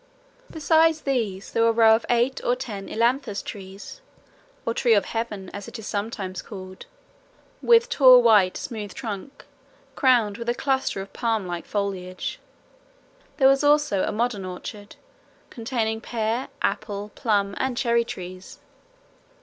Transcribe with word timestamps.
Besides 0.49 1.01
these 1.01 1.51
there 1.51 1.61
was 1.61 1.69
a 1.75 1.79
row 1.79 1.93
of 1.95 2.07
eight 2.09 2.43
or 2.43 2.55
ten 2.55 2.89
ailanthus 2.89 3.43
trees, 3.43 4.01
or 4.65 4.73
tree 4.73 4.95
of 4.95 5.05
heaven 5.05 5.51
as 5.53 5.67
it 5.67 5.77
is 5.77 5.85
sometimes 5.85 6.41
called, 6.41 6.87
with 7.61 7.87
tall 7.87 8.19
white 8.23 8.57
smooth 8.57 8.95
trunk 8.95 9.45
crowned 9.95 10.39
with 10.39 10.49
a 10.49 10.55
cluster 10.55 11.01
of 11.01 11.13
palm 11.13 11.45
like 11.45 11.67
foliage. 11.67 12.39
There 13.37 13.47
was 13.47 13.63
also 13.63 14.01
a 14.01 14.11
modern 14.11 14.43
orchard, 14.43 14.95
containing 15.51 16.01
pear, 16.01 16.47
apple, 16.63 17.11
plum, 17.13 17.53
and 17.59 17.77
cherry 17.77 18.03
trees. 18.03 18.57